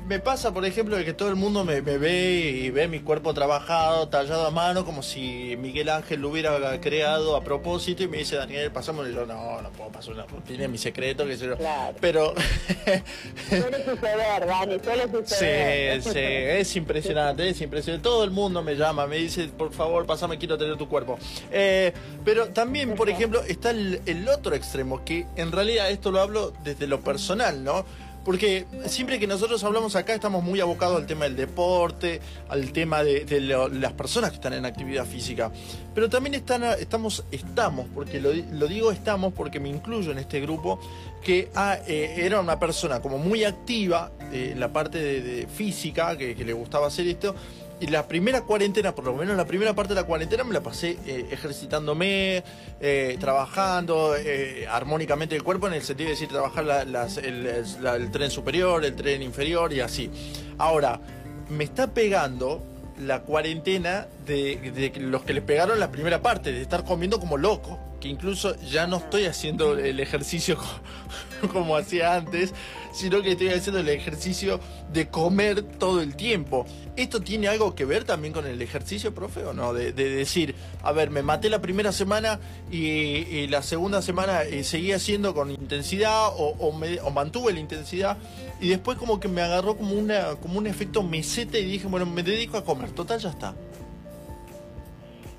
me, 0.06 0.20
pasa, 0.20 0.52
por 0.52 0.64
ejemplo, 0.64 0.96
de 0.96 1.04
que 1.04 1.12
todo 1.12 1.28
el 1.28 1.36
mundo 1.36 1.64
me, 1.64 1.80
ve 1.80 2.40
y 2.40 2.70
ve 2.70 2.86
mi 2.88 3.00
cuerpo 3.00 3.34
trabajado, 3.34 4.08
tallado 4.08 4.46
a 4.46 4.50
mano, 4.50 4.84
como 4.84 5.02
si 5.02 5.56
Miguel 5.58 5.88
Ángel 5.88 6.20
lo 6.20 6.30
hubiera 6.30 6.80
creado 6.80 7.36
a 7.36 7.42
propósito 7.42 8.02
y 8.02 8.08
me 8.08 8.18
dice, 8.18 8.36
Daniel, 8.36 8.70
pasamos. 8.70 9.08
Y 9.08 9.14
yo, 9.14 9.26
no, 9.26 9.60
no 9.62 9.70
puedo 9.70 9.90
pasar 9.90 10.14
una 10.14 10.26
rutina, 10.26 10.68
mi 10.68 10.78
secreto, 10.78 11.26
que 11.26 11.36
sé 11.36 11.46
yo. 11.46 11.56
Claro. 11.56 11.96
Pero. 12.00 12.34
suele 13.48 13.84
suceder, 13.84 14.46
Dani, 14.46 14.78
suele 14.80 15.02
suceder. 15.04 16.02
Sí, 16.02 16.10
sí, 16.10 16.18
es 16.18 16.76
impresionante, 16.76 17.48
es 17.48 17.60
impresionante. 17.60 18.02
Todo 18.02 18.24
el 18.24 18.30
mundo 18.30 18.62
me 18.62 18.74
llama, 18.74 19.06
me 19.06 19.16
dice, 19.16 19.48
por 19.48 19.72
favor, 19.72 20.06
pasame, 20.06 20.38
quiero 20.38 20.56
tener 20.56 20.76
tu 20.76 20.88
cuerpo. 20.88 21.18
Eh, 21.50 21.92
pero 22.24 22.48
también, 22.48 22.94
por 22.94 23.08
ejemplo, 23.08 23.39
está 23.48 23.70
el 23.70 24.28
otro 24.28 24.54
extremo, 24.54 25.04
que 25.04 25.26
en 25.36 25.52
realidad 25.52 25.90
esto 25.90 26.10
lo 26.10 26.20
hablo 26.20 26.52
desde 26.64 26.86
lo 26.86 27.00
personal, 27.00 27.64
¿no? 27.64 27.84
Porque 28.24 28.66
siempre 28.86 29.18
que 29.18 29.26
nosotros 29.26 29.64
hablamos 29.64 29.96
acá 29.96 30.12
estamos 30.12 30.44
muy 30.44 30.60
abocados 30.60 30.98
al 30.98 31.06
tema 31.06 31.24
del 31.24 31.36
deporte, 31.36 32.20
al 32.48 32.70
tema 32.72 33.02
de, 33.02 33.40
las 33.72 33.92
personas 33.94 34.30
que 34.30 34.36
están 34.36 34.52
en 34.52 34.66
actividad 34.66 35.06
física. 35.06 35.50
Pero 35.94 36.10
también 36.10 36.34
están, 36.34 36.62
estamos, 36.64 37.24
estamos, 37.30 37.86
porque 37.94 38.20
lo, 38.20 38.32
digo 38.68 38.92
estamos 38.92 39.32
porque 39.32 39.58
me 39.58 39.70
incluyo 39.70 40.12
en 40.12 40.18
este 40.18 40.40
grupo, 40.40 40.78
que 41.24 41.50
ah, 41.54 41.78
eh, 41.86 42.16
era 42.18 42.40
una 42.40 42.58
persona 42.58 43.00
como 43.00 43.16
muy 43.16 43.44
activa 43.44 44.12
en 44.32 44.60
la 44.60 44.72
parte 44.72 44.98
de, 44.98 45.46
física, 45.46 46.16
que, 46.16 46.34
le 46.34 46.52
gustaba 46.52 46.88
hacer 46.88 47.06
esto, 47.08 47.34
y 47.80 47.86
la 47.86 48.06
primera 48.06 48.42
cuarentena, 48.42 48.94
por 48.94 49.06
lo 49.06 49.14
menos 49.14 49.36
la 49.36 49.46
primera 49.46 49.74
parte 49.74 49.94
de 49.94 50.00
la 50.00 50.06
cuarentena, 50.06 50.44
me 50.44 50.52
la 50.52 50.60
pasé 50.60 50.98
eh, 51.06 51.28
ejercitándome, 51.30 52.44
eh, 52.78 53.16
trabajando 53.18 54.14
eh, 54.16 54.66
armónicamente 54.70 55.34
el 55.34 55.42
cuerpo, 55.42 55.66
en 55.66 55.72
el 55.72 55.82
sentido 55.82 56.08
de 56.08 56.14
decir, 56.14 56.28
trabajar 56.28 56.86
el, 57.24 58.10
tren 58.10 58.30
superior, 58.30 58.84
el 58.84 58.94
tren 58.94 59.22
inferior 59.22 59.72
y 59.72 59.80
así. 59.80 60.10
Ahora, 60.58 61.00
me 61.48 61.64
está 61.64 61.88
pegando 61.88 62.62
la 62.98 63.22
cuarentena 63.22 64.06
de, 64.26 64.56
de 64.72 64.92
los 65.00 65.22
que 65.22 65.32
les 65.32 65.42
pegaron 65.42 65.80
la 65.80 65.90
primera 65.90 66.20
parte, 66.20 66.52
de 66.52 66.60
estar 66.60 66.84
comiendo 66.84 67.18
como 67.18 67.38
loco 67.38 67.78
que 68.00 68.08
incluso 68.08 68.56
ya 68.62 68.86
no 68.86 68.96
estoy 68.96 69.26
haciendo 69.26 69.78
el 69.78 70.00
ejercicio 70.00 70.58
como 71.52 71.76
hacía 71.76 72.14
antes, 72.14 72.52
sino 72.92 73.22
que 73.22 73.32
estoy 73.32 73.48
haciendo 73.48 73.80
el 73.80 73.88
ejercicio 73.88 74.60
de 74.92 75.08
comer 75.08 75.62
todo 75.62 76.00
el 76.00 76.16
tiempo. 76.16 76.66
¿Esto 76.96 77.20
tiene 77.20 77.48
algo 77.48 77.74
que 77.74 77.84
ver 77.84 78.04
también 78.04 78.32
con 78.32 78.46
el 78.46 78.60
ejercicio, 78.60 79.14
profe, 79.14 79.44
o 79.44 79.52
no? 79.52 79.72
De, 79.72 79.92
decir, 79.92 80.54
a 80.82 80.92
ver, 80.92 81.10
me 81.10 81.22
maté 81.22 81.48
la 81.48 81.60
primera 81.60 81.92
semana 81.92 82.40
y, 82.70 83.46
la 83.46 83.62
segunda 83.62 84.02
semana 84.02 84.42
eh, 84.42 84.64
seguí 84.64 84.92
haciendo 84.92 85.34
con 85.34 85.50
intensidad 85.50 86.30
o, 86.36 86.72
mantuve 87.10 87.52
la 87.52 87.60
intensidad 87.60 88.16
y 88.60 88.68
después 88.68 88.96
como 88.98 89.18
que 89.18 89.28
me 89.28 89.42
agarró 89.42 89.76
como, 89.76 89.94
una, 89.94 90.36
como 90.36 90.58
un 90.58 90.66
efecto 90.66 91.02
meseta 91.02 91.58
y 91.58 91.64
dije, 91.64 91.86
bueno, 91.86 92.06
me 92.06 92.22
dedico 92.22 92.56
a 92.56 92.64
comer, 92.64 92.90
total 92.90 93.18
ya 93.20 93.30
está. 93.30 93.54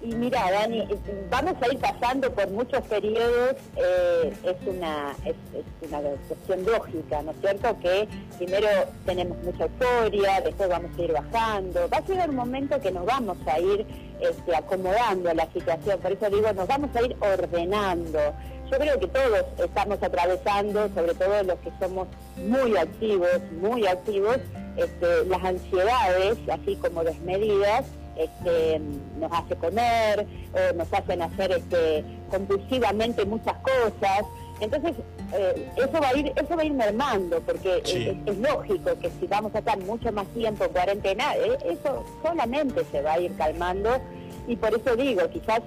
Y 0.03 0.15
mira, 0.15 0.49
Dani, 0.49 0.87
vamos 1.29 1.53
a 1.61 1.71
ir 1.71 1.79
pasando 1.79 2.31
por 2.31 2.49
muchos 2.49 2.81
periodos, 2.87 3.55
eh, 3.75 4.33
es, 4.43 4.67
una, 4.67 5.15
es, 5.23 5.35
una 5.87 5.99
cuestión 6.27 6.65
lógica, 6.65 7.21
¿no 7.21 7.31
es 7.31 7.37
cierto? 7.39 7.77
Que 7.81 8.07
primero 8.37 8.67
tenemos 9.05 9.37
mucha 9.43 9.65
euforia, 9.65 10.41
después 10.41 10.69
vamos 10.69 10.89
a 10.97 11.01
ir 11.03 11.13
bajando, 11.13 11.87
va 11.87 11.97
a 11.97 12.05
llegar 12.05 12.29
un 12.31 12.35
momento 12.35 12.81
que 12.81 12.91
nos 12.91 13.05
vamos 13.05 13.37
a 13.45 13.59
ir 13.59 13.85
este, 14.19 14.55
acomodando 14.55 15.29
a 15.29 15.35
la 15.35 15.45
situación, 15.51 15.99
por 15.99 16.11
eso 16.11 16.29
digo, 16.31 16.51
nos 16.51 16.67
vamos 16.67 16.95
a 16.95 17.01
ir 17.03 17.15
ordenando. 17.19 18.19
Yo 18.71 18.77
creo 18.79 18.99
que 18.99 19.07
todos 19.07 19.45
estamos 19.59 20.01
atravesando, 20.01 20.89
sobre 20.95 21.13
todo 21.13 21.43
los 21.43 21.59
que 21.59 21.71
somos 21.79 22.07
muy 22.37 22.75
activos, 22.75 23.39
muy 23.61 23.85
activos, 23.85 24.37
este, 24.77 25.25
las 25.25 25.43
ansiedades, 25.43 26.37
así 26.49 26.75
como 26.77 27.03
desmedidas, 27.03 27.85
este, 28.15 28.79
nos 29.19 29.31
hace 29.31 29.55
comer, 29.55 30.25
o 30.53 30.75
nos 30.75 30.93
hacen 30.93 31.21
hacer 31.21 31.51
este, 31.51 32.03
compulsivamente 32.29 33.25
muchas 33.25 33.55
cosas. 33.57 34.25
Entonces, 34.59 34.93
eh, 35.33 35.69
eso 35.75 36.01
va 36.01 36.09
a 36.09 36.17
ir 36.17 36.31
eso 36.35 36.55
va 36.55 36.61
a 36.61 36.65
ir 36.65 36.73
mermando, 36.73 37.39
porque 37.41 37.81
es, 37.83 38.37
lógico 38.37 38.91
que 38.99 39.09
si 39.19 39.27
vamos 39.27 39.53
a 39.55 39.59
estar 39.59 39.77
mucho 39.79 40.11
más 40.11 40.27
tiempo 40.27 40.65
en 40.65 40.71
cuarentena, 40.71 41.35
eh, 41.35 41.57
eso 41.65 42.05
solamente 42.21 42.85
se 42.91 43.01
va 43.01 43.13
a 43.13 43.19
ir 43.19 43.35
calmando. 43.35 43.89
Y 44.47 44.55
por 44.55 44.73
eso 44.73 44.95
digo, 44.95 45.27
quizás 45.29 45.61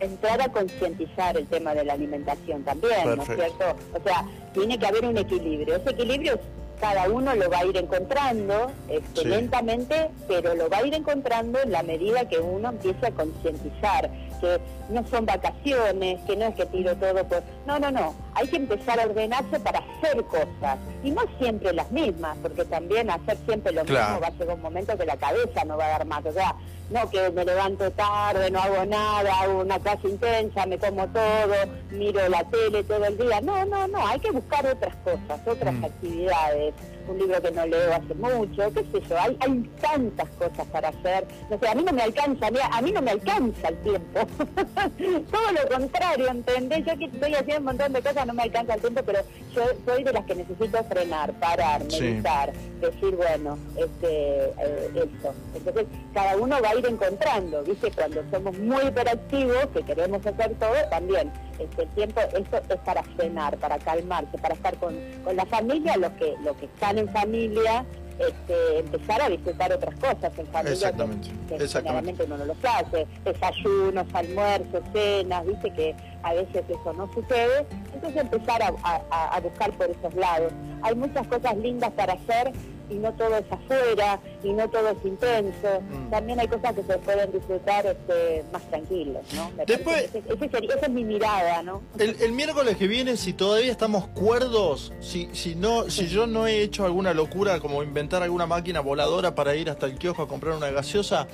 entrar 0.00 0.40
a 0.40 0.48
concientizar 0.48 1.36
el 1.36 1.46
tema 1.46 1.74
de 1.74 1.84
la 1.84 1.92
alimentación 1.92 2.64
también, 2.64 3.16
¿no 3.16 3.22
es 3.22 3.28
cierto? 3.28 3.76
O 3.92 4.02
sea, 4.02 4.24
tiene 4.54 4.78
que 4.78 4.86
haber 4.86 5.04
un 5.04 5.18
equilibrio. 5.18 5.76
Ese 5.76 5.90
equilibrio 5.90 6.40
cada 6.80 7.08
uno 7.08 7.34
lo 7.34 7.50
va 7.50 7.58
a 7.58 7.66
ir 7.66 7.76
encontrando 7.76 8.72
este, 8.88 9.24
lentamente, 9.26 10.10
pero 10.26 10.54
lo 10.54 10.68
va 10.68 10.78
a 10.78 10.86
ir 10.86 10.94
encontrando 10.94 11.60
en 11.60 11.72
la 11.72 11.82
medida 11.82 12.28
que 12.28 12.38
uno 12.38 12.70
empiece 12.70 13.06
a 13.06 13.10
concientizar 13.10 14.10
que 14.40 14.58
no 14.90 15.06
son 15.06 15.26
vacaciones, 15.26 16.20
que 16.26 16.36
no 16.36 16.46
es 16.46 16.54
que 16.54 16.66
tiro 16.66 16.96
todo 16.96 17.24
por... 17.24 17.42
No, 17.66 17.78
no, 17.78 17.90
no, 17.90 18.14
hay 18.34 18.48
que 18.48 18.56
empezar 18.56 19.00
a 19.00 19.04
ordenarse 19.04 19.60
para 19.60 19.78
hacer 19.80 20.24
cosas, 20.24 20.78
y 21.02 21.10
no 21.10 21.22
siempre 21.38 21.72
las 21.72 21.90
mismas, 21.90 22.36
porque 22.42 22.64
también 22.64 23.10
hacer 23.10 23.36
siempre 23.46 23.72
lo 23.72 23.84
mismo 23.84 24.20
va 24.20 24.26
a 24.26 24.30
llegar 24.30 24.56
un 24.56 24.62
momento 24.62 24.96
que 24.96 25.06
la 25.06 25.16
cabeza 25.16 25.64
no 25.64 25.76
va 25.76 25.86
a 25.86 25.90
dar 25.90 26.04
más, 26.06 26.24
o 26.26 26.32
sea, 26.32 26.54
no 26.90 27.08
que 27.08 27.30
me 27.30 27.44
levanto 27.44 27.90
tarde, 27.92 28.50
no 28.50 28.60
hago 28.60 28.84
nada, 28.84 29.40
hago 29.40 29.60
una 29.60 29.78
clase 29.78 30.08
intensa, 30.08 30.66
me 30.66 30.76
como 30.78 31.06
todo, 31.08 31.54
miro 31.90 32.28
la 32.28 32.42
tele 32.44 32.82
todo 32.82 33.04
el 33.04 33.16
día. 33.16 33.40
No, 33.40 33.64
no, 33.64 33.86
no, 33.86 34.06
hay 34.06 34.18
que 34.18 34.30
buscar 34.32 34.66
otras 34.66 34.94
cosas, 34.96 35.40
otras 35.46 35.74
mm. 35.74 35.84
actividades. 35.84 36.74
Un 37.08 37.18
libro 37.18 37.40
que 37.42 37.50
no 37.50 37.66
leo 37.66 37.94
hace 37.94 38.14
mucho, 38.14 38.72
qué 38.72 38.84
sé 38.92 39.08
yo, 39.08 39.18
hay, 39.18 39.36
hay 39.40 39.70
tantas 39.80 40.28
cosas 40.30 40.66
para 40.66 40.88
hacer. 40.88 41.26
No 41.48 41.58
sé, 41.58 41.68
a 41.68 41.74
mí 41.74 41.82
no 41.82 41.92
me 41.92 42.02
alcanza, 42.02 42.46
a 42.46 42.82
mí 42.82 42.92
no 42.92 43.02
me 43.02 43.10
alcanza 43.12 43.68
el 43.68 43.76
tiempo. 43.78 44.20
todo 45.30 45.52
lo 45.52 45.76
contrario, 45.76 46.28
¿entendés? 46.28 46.84
Yo 46.86 46.96
que 46.98 47.04
estoy 47.06 47.34
haciendo 47.34 47.58
un 47.58 47.64
montón 47.64 47.92
de 47.92 48.02
cosas, 48.02 48.26
no 48.26 48.34
me 48.34 48.42
alcanza 48.42 48.74
el 48.74 48.80
tiempo, 48.80 49.02
pero 49.04 49.20
yo 49.54 49.62
soy 49.84 50.04
de 50.04 50.12
las 50.12 50.24
que 50.24 50.34
necesito 50.34 50.82
frenar, 50.84 51.32
parar, 51.34 51.82
meditar, 51.84 52.52
decir, 52.80 53.16
bueno, 53.16 53.58
este, 53.76 54.44
eh, 54.44 54.90
esto. 54.94 55.34
Entonces, 55.54 55.86
cada 56.14 56.36
uno 56.36 56.56
va 56.62 56.70
a 56.70 56.74
ir 56.76 56.86
encontrando, 56.86 57.62
¿viste? 57.64 57.90
Cuando 57.90 58.22
somos 58.30 58.58
muy 58.58 58.84
hiperactivos, 58.84 59.66
que 59.74 59.82
queremos 59.82 60.24
hacer 60.26 60.54
todo, 60.58 60.74
también 60.90 61.30
este 61.58 61.86
tiempo, 61.86 62.20
esto 62.20 62.74
es 62.74 62.80
para 62.80 63.02
frenar, 63.02 63.56
para 63.58 63.78
calmarse, 63.78 64.38
para 64.38 64.54
estar 64.54 64.76
con, 64.76 64.96
con 65.24 65.36
la 65.36 65.46
familia, 65.46 65.96
los 65.96 66.12
que, 66.12 66.34
los 66.42 66.56
que 66.56 66.66
están 66.66 66.98
en 66.98 67.08
familia, 67.10 67.84
este, 68.20 68.78
empezar 68.78 69.22
a 69.22 69.28
disfrutar 69.30 69.72
otras 69.72 69.94
cosas 69.94 70.38
en 70.38 70.46
familia 70.46 70.72
Exactamente. 70.72 71.28
que, 71.48 71.68
generalmente 71.68 72.24
uno 72.24 72.36
no 72.36 72.44
los 72.44 72.56
hace, 72.62 73.06
desayunos, 73.24 74.06
almuerzos, 74.12 74.82
cenas, 74.92 75.46
viste 75.46 75.72
que 75.72 75.96
a 76.22 76.34
veces 76.34 76.64
eso 76.68 76.92
no 76.92 77.10
sucede, 77.14 77.66
entonces 77.94 78.20
empezar 78.20 78.62
a 78.62 79.40
buscar 79.40 79.72
por 79.72 79.90
esos 79.90 80.14
lados. 80.14 80.52
Hay 80.82 80.94
muchas 80.94 81.26
cosas 81.28 81.56
lindas 81.56 81.90
para 81.92 82.12
hacer 82.12 82.52
y 82.90 82.94
no 82.94 83.12
todo 83.12 83.36
es 83.36 83.44
afuera 83.50 84.20
y 84.42 84.52
no 84.52 84.68
todo 84.68 84.90
es 84.90 85.04
intenso. 85.04 85.80
Mm. 85.90 86.10
También 86.10 86.40
hay 86.40 86.48
cosas 86.48 86.74
que 86.74 86.82
se 86.82 86.98
pueden 86.98 87.32
disfrutar 87.32 87.86
este, 87.86 88.44
más 88.52 88.62
tranquilos, 88.68 89.22
¿no? 89.34 89.50
Después, 89.66 90.10
esa 90.14 90.86
es 90.86 90.90
mi 90.90 91.04
mirada, 91.04 91.62
¿no? 91.62 91.82
El, 91.98 92.32
miércoles 92.32 92.76
que 92.76 92.88
viene, 92.88 93.16
si 93.16 93.32
todavía 93.32 93.70
estamos 93.70 94.06
cuerdos, 94.08 94.92
si, 95.00 95.28
si, 95.32 95.54
no, 95.54 95.90
si 95.90 96.06
yo 96.06 96.26
no 96.26 96.46
he 96.46 96.62
hecho 96.62 96.84
alguna 96.84 97.14
locura 97.14 97.60
como 97.60 97.82
inventar 97.82 98.22
alguna 98.22 98.46
máquina 98.46 98.80
voladora 98.80 99.34
para 99.34 99.54
ir 99.54 99.70
hasta 99.70 99.86
el 99.86 99.96
kiosco 99.96 100.22
a 100.22 100.28
comprar 100.28 100.56
una 100.56 100.70
gaseosa, 100.70 101.26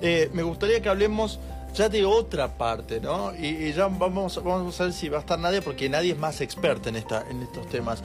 eh, 0.00 0.30
me 0.32 0.42
gustaría 0.42 0.80
que 0.80 0.88
hablemos 0.88 1.38
ya 1.74 1.88
de 1.88 2.04
otra 2.04 2.56
parte, 2.56 3.00
¿no? 3.00 3.34
Y, 3.34 3.72
ya 3.72 3.88
vamos, 3.88 4.42
vamos 4.42 4.80
a 4.80 4.84
ver 4.84 4.92
si 4.92 5.08
va 5.08 5.18
a 5.18 5.20
estar 5.20 5.38
nadie, 5.38 5.60
porque 5.60 5.88
nadie 5.88 6.12
es 6.12 6.18
más 6.18 6.40
experto 6.40 6.88
en, 6.88 6.96
esta, 6.96 7.24
en 7.28 7.42
estos 7.42 7.68
temas. 7.68 8.02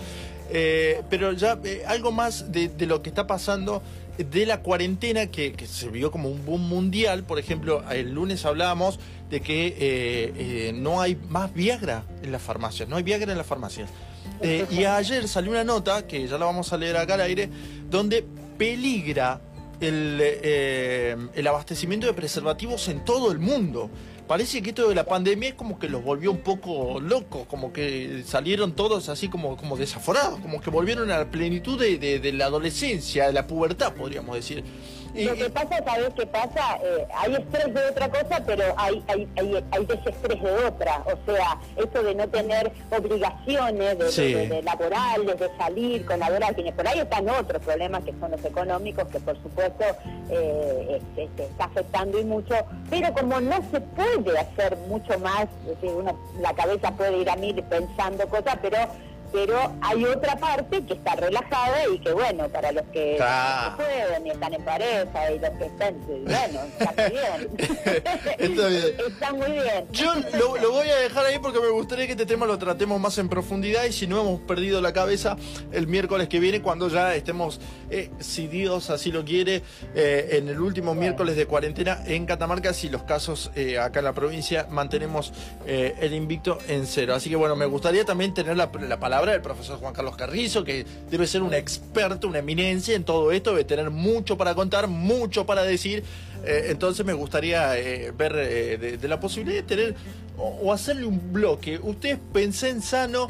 Eh, 0.52 1.04
pero 1.10 1.32
ya 1.34 1.60
eh, 1.64 1.84
algo 1.88 2.12
más 2.12 2.52
de, 2.52 2.72
lo 2.86 3.02
que 3.02 3.10
está 3.10 3.28
pasando 3.28 3.84
de 4.18 4.46
la 4.46 4.62
cuarentena 4.62 5.28
que, 5.28 5.56
se 5.68 5.90
vio 5.90 6.12
como 6.12 6.30
un 6.30 6.46
boom 6.46 6.68
mundial. 6.68 7.24
Por 7.24 7.40
ejemplo, 7.40 7.84
el 7.92 8.14
lunes 8.14 8.46
hablábamos 8.46 9.00
de 9.30 9.42
que 9.42 9.76
eh, 9.78 10.72
no 10.74 11.02
hay 11.02 11.18
más 11.30 11.54
Viagra 11.54 12.04
en 12.24 12.32
las 12.32 12.42
farmacias, 12.42 12.90
no 12.90 12.96
hay 12.96 13.04
Viagra 13.04 13.32
en 13.32 13.38
las 13.38 13.48
farmacias. 13.48 13.90
y 14.42 14.84
ayer 14.84 15.28
salió 15.28 15.52
una 15.52 15.64
nota, 15.64 16.08
que 16.08 16.28
ya 16.28 16.38
la 16.38 16.46
vamos 16.46 16.74
a 16.74 16.78
leer 16.78 16.98
acá 16.98 17.14
al 17.14 17.22
aire, 17.22 17.50
donde 17.90 18.26
peligra 18.58 19.40
el, 19.80 20.22
el 21.34 21.48
abastecimiento 21.48 22.08
de 22.08 22.14
preservativos 22.14 22.90
en 22.90 23.06
todo 23.06 23.32
el 23.32 23.40
mundo 23.40 23.90
parece 24.30 24.62
que 24.62 24.70
esto 24.70 24.88
de 24.88 24.94
la 24.94 25.06
pandemia 25.06 25.50
es 25.50 25.56
como 25.56 25.80
que 25.80 25.90
los 25.90 26.04
volvió 26.04 26.30
un 26.30 26.42
poco 26.42 27.00
locos, 27.00 27.48
como 27.48 27.74
que 27.74 28.22
salieron 28.28 28.74
todos 28.74 29.10
así 29.10 29.28
como, 29.28 29.58
como 29.58 29.76
desaforados, 29.76 30.40
como 30.40 30.62
que 30.62 30.70
volvieron 30.70 31.10
a 31.10 31.18
la 31.18 31.32
plenitud 31.32 31.80
de, 31.80 31.98
de 31.98 32.34
la 32.34 32.46
adolescencia, 32.46 33.26
de 33.26 33.34
la 33.34 33.48
pubertad, 33.48 33.96
podríamos 33.96 34.36
decir. 34.36 34.64
Lo 35.14 35.36
que 35.36 35.50
pasa, 35.50 35.84
¿sabes 35.84 36.14
qué 36.16 36.26
pasa? 36.26 36.80
Eh, 36.84 37.08
hay 37.16 37.36
estrés 37.36 37.74
de 37.74 37.86
otra 37.86 38.10
cosa, 38.10 38.44
pero 38.46 38.64
hay, 38.78 39.04
hay, 39.08 39.28
hay, 39.38 39.64
hay, 39.72 39.86
desestrés 39.86 40.42
de 40.42 40.52
otra. 40.66 41.04
O 41.06 41.32
sea, 41.32 41.58
esto 41.78 42.04
de 42.04 42.16
no 42.16 42.28
tener 42.28 42.72
obligaciones 42.92 43.98
de, 43.98 44.62
laborales, 44.64 45.40
de 45.40 45.50
salir 45.58 46.06
con 46.06 46.20
la 46.20 46.30
quienes 46.54 46.74
por 46.74 46.88
ahí 46.88 47.00
están 47.00 47.30
otros 47.30 47.62
problemas 47.64 48.04
que 48.04 48.14
son 48.20 48.32
los 48.32 48.44
económicos, 48.44 49.08
que 49.08 49.20
por 49.20 49.36
supuesto 49.42 49.84
eh, 50.30 51.02
este, 51.18 51.44
está 51.44 51.66
afectando 51.66 52.20
y 52.20 52.24
mucho. 52.24 52.56
Pero 52.90 53.14
como 53.14 53.40
no 53.42 53.58
se 53.72 53.82
puede 53.82 54.38
hacer 54.38 54.78
mucho 54.88 55.18
más, 55.20 55.48
uno, 55.82 56.18
la 56.40 56.54
cabeza 56.54 56.92
puede 56.92 57.18
ir 57.18 57.30
a 57.30 57.36
mil 57.36 57.62
pensando 57.64 58.28
cosas, 58.28 58.58
pero 58.62 58.78
pero 59.32 59.74
hay 59.82 60.04
otra 60.06 60.36
parte 60.38 60.84
que 60.84 60.94
está 60.94 61.16
relajada 61.16 61.88
y 61.94 62.00
que 62.00 62.12
bueno, 62.14 62.50
para 62.50 62.72
los 62.72 62.86
que 62.88 63.18
pueden 63.76 64.28
y 64.28 64.30
están 64.32 64.54
en 64.54 64.64
pareja 64.64 65.32
y 65.32 65.40
los 65.40 65.50
que 65.52 65.66
están, 65.66 65.96
bueno, 66.06 66.62
está 66.80 66.94
muy 66.98 67.12
bien. 68.72 68.96
está 69.08 69.34
muy 69.34 69.52
bien. 69.52 69.88
Yo 69.92 70.14
lo, 70.38 70.72
voy 70.72 70.90
a 70.90 70.96
dejar 70.98 71.26
ahí 71.26 71.40
porque 71.40 71.60
me 71.60 71.70
gustaría 71.70 72.06
que 72.06 72.14
este 72.14 72.26
tema 72.26 72.46
lo 72.46 72.58
tratemos 72.58 73.00
más 73.00 73.18
en 73.18 73.30
profundidad 73.30 73.86
y 73.86 73.92
si 73.92 74.08
no 74.08 74.20
hemos 74.20 74.40
perdido 74.42 74.82
la 74.82 74.94
cabeza 74.94 75.38
el 75.72 75.88
miércoles 75.88 76.28
que 76.28 76.40
viene 76.40 76.62
cuando 76.62 76.90
ya 76.90 77.16
estemos, 77.16 77.60
eh, 77.90 78.10
si 78.20 78.48
Dios 78.48 78.90
así 78.90 79.12
lo 79.12 79.24
quiere, 79.24 79.64
eh, 79.96 80.30
en 80.34 80.48
el 80.50 80.60
último 80.60 80.96
miércoles 80.96 81.36
de 81.36 81.46
cuarentena 81.46 82.00
en 82.06 82.26
Catamarca, 82.26 82.74
si 82.74 82.90
los 82.90 83.04
casos 83.04 83.52
eh, 83.56 83.78
acá 83.78 84.00
en 84.00 84.06
la 84.06 84.14
provincia 84.14 84.68
mantenemos 84.70 85.34
el 85.66 86.14
invicto 86.14 86.58
en 86.68 86.88
cero. 86.88 87.14
Así 87.14 87.30
que 87.30 87.36
bueno, 87.36 87.56
me 87.56 87.66
gustaría 87.66 88.04
también 88.04 88.34
tener 88.34 88.58
la 88.58 88.72
palabra 88.72 89.19
palabra 89.20 89.34
del 89.34 89.42
profesor 89.42 89.80
Juan 89.80 89.94
Carlos 89.94 90.16
Carrizo, 90.16 90.64
que 90.64 90.86
debe 91.12 91.28
ser 91.28 91.42
un 91.44 91.54
experto, 91.54 92.30
una 92.30 92.40
eminencia 92.40 92.96
en 92.96 93.04
todo 93.04 93.34
esto, 93.34 93.52
debe 93.52 93.66
tener 93.66 93.90
mucho 93.90 94.38
para 94.38 94.56
contar, 94.56 94.88
mucho 94.88 95.46
para 95.46 95.64
decir. 95.64 96.06
Eh, 96.46 96.68
entonces 96.70 97.06
me 97.06 97.12
gustaría 97.12 97.78
eh, 97.78 98.12
ver 98.12 98.34
eh, 98.38 98.98
de, 98.98 99.08
la 99.10 99.20
posibilidad 99.20 99.62
de 99.62 99.64
tener 99.64 99.96
o, 100.38 100.72
hacerle 100.72 101.06
un 101.06 101.34
bloque. 101.34 101.78
Ustedes 101.84 102.64
en 102.64 102.82
sano, 102.82 103.30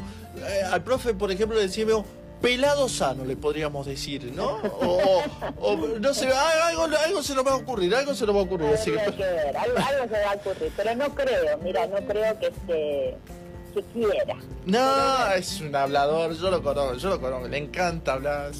al 0.70 0.84
profe, 0.84 1.12
por 1.12 1.32
ejemplo, 1.32 1.58
decimos 1.58 2.04
pelado 2.40 2.88
sano, 2.88 3.24
le 3.24 3.34
podríamos 3.34 3.84
decir, 3.84 4.32
¿no? 4.32 4.58
O, 5.60 5.76
no 5.98 6.14
sé, 6.14 6.28
algo, 6.28 6.84
algo 6.84 7.22
se 7.24 7.34
nos 7.34 7.44
va 7.44 7.50
a 7.50 7.56
ocurrir, 7.56 7.92
algo 7.96 8.14
se 8.14 8.26
nos 8.26 8.36
va 8.36 8.40
a 8.40 8.44
ocurrir. 8.44 8.68
Ver, 8.68 9.56
algo, 9.56 9.76
se 10.08 10.24
va 10.24 10.30
a 10.30 10.34
ocurrir, 10.36 10.72
pero 10.76 10.94
no 10.94 11.12
creo, 11.16 11.58
mira, 11.58 11.88
no 11.88 11.96
creo 12.06 12.38
que 12.38 12.46
este 12.46 13.16
No, 14.66 15.32
es 15.32 15.60
un 15.60 15.74
hablador, 15.74 16.34
yo 16.34 16.50
lo 16.50 16.62
conozco, 16.62 16.94
yo 16.94 17.10
lo 17.10 17.20
conozco, 17.20 17.48
le 17.48 17.58
encanta 17.58 18.14
hablar 18.14 18.52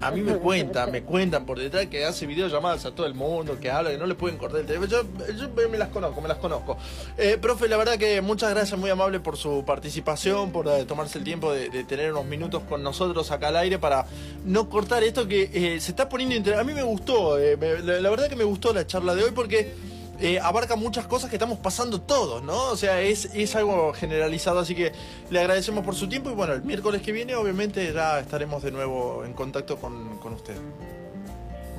a 0.00 0.10
mí 0.10 0.20
me 0.20 0.34
cuentan, 0.34 0.90
me 0.90 1.02
cuentan 1.02 1.46
por 1.46 1.58
detrás 1.58 1.86
que 1.86 2.04
hace 2.04 2.26
videollamadas 2.26 2.84
a 2.84 2.94
todo 2.94 3.06
el 3.06 3.14
mundo, 3.14 3.58
que 3.60 3.70
habla, 3.70 3.90
que 3.90 3.98
no 3.98 4.06
le 4.06 4.14
pueden 4.14 4.38
cortar 4.38 4.60
el 4.60 4.66
teléfono. 4.66 4.90
Yo, 4.90 5.68
me 5.70 5.78
las 5.78 5.88
conozco, 5.88 6.20
me 6.20 6.28
las 6.28 6.38
conozco. 6.38 6.76
Eh, 7.16 7.38
profe, 7.40 7.68
la 7.68 7.76
verdad 7.76 7.96
que 7.96 8.20
muchas 8.20 8.50
gracias, 8.50 8.78
muy 8.78 8.90
amable 8.90 9.20
por 9.20 9.36
su 9.36 9.64
participación, 9.64 10.50
por 10.50 10.68
eh, 10.68 10.84
tomarse 10.84 11.18
el 11.18 11.24
tiempo 11.24 11.52
de, 11.52 11.68
tener 11.84 12.12
unos 12.12 12.26
minutos 12.26 12.62
con 12.68 12.82
nosotros 12.82 13.30
acá 13.30 13.48
al 13.48 13.56
aire 13.56 13.78
para 13.78 14.06
no 14.44 14.68
cortar 14.68 15.02
esto 15.02 15.28
que 15.28 15.50
eh, 15.52 15.80
se 15.80 15.92
está 15.92 16.08
poniendo. 16.08 16.58
A 16.58 16.64
mí 16.64 16.72
me 16.72 16.82
gustó, 16.82 17.38
la 17.38 18.10
verdad 18.10 18.28
que 18.28 18.36
me 18.36 18.44
gustó 18.44 18.72
la 18.72 18.86
charla 18.86 19.14
de 19.14 19.24
hoy 19.24 19.30
porque 19.32 19.72
eh, 20.20 20.38
abarca 20.40 20.76
muchas 20.76 21.06
cosas 21.06 21.30
que 21.30 21.36
estamos 21.36 21.58
pasando 21.58 22.00
todos, 22.00 22.42
¿no? 22.42 22.70
O 22.70 22.76
sea, 22.76 23.00
es, 23.00 23.26
es 23.34 23.54
algo 23.56 23.92
generalizado, 23.92 24.58
así 24.58 24.74
que 24.74 24.92
le 25.30 25.40
agradecemos 25.40 25.84
por 25.84 25.94
su 25.94 26.08
tiempo 26.08 26.30
y 26.30 26.34
bueno, 26.34 26.54
el 26.54 26.62
miércoles 26.62 27.02
que 27.02 27.12
viene 27.12 27.34
obviamente 27.34 27.92
ya 27.92 28.18
estaremos 28.20 28.62
de 28.62 28.72
nuevo 28.72 29.24
en 29.24 29.32
contacto 29.32 29.76
con, 29.76 30.18
con 30.18 30.34
usted. 30.34 30.56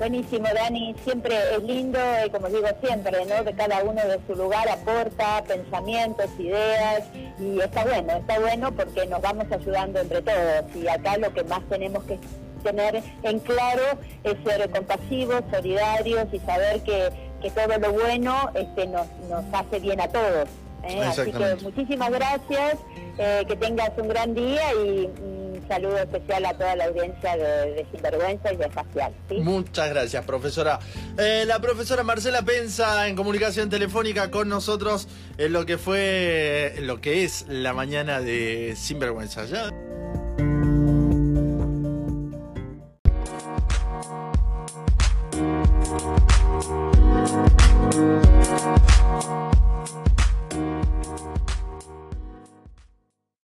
Buenísimo, 0.00 0.48
Dani. 0.54 0.94
Siempre 1.04 1.36
es 1.54 1.62
lindo, 1.62 1.98
y 2.26 2.30
como 2.30 2.48
digo 2.48 2.66
siempre, 2.82 3.22
¿no? 3.26 3.44
Que 3.44 3.52
cada 3.52 3.82
uno 3.82 4.00
de 4.00 4.18
su 4.26 4.34
lugar 4.34 4.66
aporta 4.66 5.44
pensamientos, 5.46 6.30
ideas, 6.38 7.02
y 7.38 7.60
está 7.60 7.84
bueno, 7.84 8.14
está 8.14 8.40
bueno 8.40 8.72
porque 8.72 9.04
nos 9.06 9.20
vamos 9.20 9.44
ayudando 9.52 10.00
entre 10.00 10.22
todos. 10.22 10.74
Y 10.74 10.88
acá 10.88 11.18
lo 11.18 11.30
que 11.34 11.44
más 11.44 11.60
tenemos 11.68 12.02
que 12.04 12.18
tener 12.62 13.02
en 13.22 13.40
claro 13.40 13.82
es 14.24 14.36
ser 14.42 14.70
compasivos, 14.70 15.42
solidarios 15.50 16.28
y 16.32 16.38
saber 16.38 16.80
que, 16.82 17.29
que 17.40 17.50
todo 17.50 17.78
lo 17.78 17.92
bueno 17.92 18.50
este, 18.54 18.86
nos, 18.86 19.06
nos 19.28 19.44
hace 19.52 19.80
bien 19.80 20.00
a 20.00 20.08
todos. 20.08 20.48
¿eh? 20.84 21.02
Así 21.02 21.32
que 21.32 21.56
muchísimas 21.62 22.10
gracias, 22.10 22.76
eh, 23.18 23.44
que 23.46 23.56
tengas 23.56 23.90
un 23.96 24.08
gran 24.08 24.34
día 24.34 24.72
y 24.74 25.06
un 25.06 25.64
saludo 25.68 25.98
especial 25.98 26.44
a 26.46 26.54
toda 26.54 26.76
la 26.76 26.86
audiencia 26.86 27.36
de, 27.36 27.86
Sinvergüenza 27.92 28.52
y 28.52 28.56
de 28.56 28.70
Facial. 28.70 29.12
Muchas 29.38 29.90
gracias, 29.90 30.24
profesora. 30.24 30.78
Eh, 31.18 31.44
la 31.46 31.60
profesora 31.60 32.02
Marcela 32.02 32.42
Pensa 32.42 33.08
en 33.08 33.16
comunicación 33.16 33.70
telefónica 33.70 34.30
con 34.30 34.48
nosotros 34.48 35.08
en 35.38 35.52
lo 35.52 35.66
que 35.66 35.78
fue, 35.78 36.74
en 36.76 36.86
lo 36.86 37.00
que 37.00 37.24
es 37.24 37.46
la 37.48 37.72
mañana 37.72 38.20
de 38.20 38.74
Sinvergüenza. 38.76 39.44
¿Ya? 39.46 39.70